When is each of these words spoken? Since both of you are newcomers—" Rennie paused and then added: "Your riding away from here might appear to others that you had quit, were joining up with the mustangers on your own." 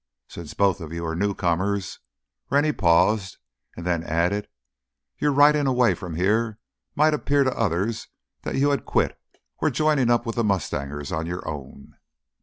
Since 0.27 0.55
both 0.55 0.81
of 0.81 0.91
you 0.91 1.05
are 1.05 1.15
newcomers—" 1.15 1.99
Rennie 2.49 2.71
paused 2.71 3.37
and 3.77 3.85
then 3.85 4.03
added: 4.03 4.47
"Your 5.19 5.31
riding 5.31 5.67
away 5.67 5.93
from 5.93 6.15
here 6.15 6.57
might 6.95 7.13
appear 7.13 7.43
to 7.43 7.55
others 7.55 8.07
that 8.41 8.55
you 8.55 8.71
had 8.71 8.83
quit, 8.83 9.15
were 9.61 9.69
joining 9.69 10.09
up 10.09 10.25
with 10.25 10.37
the 10.37 10.43
mustangers 10.43 11.11
on 11.11 11.27
your 11.27 11.47
own." 11.47 11.97